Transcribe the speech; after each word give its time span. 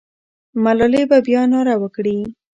ملالۍ 0.63 1.03
به 1.09 1.17
بیا 1.27 1.41
ناره 1.51 1.75
وکړي. 1.81 2.17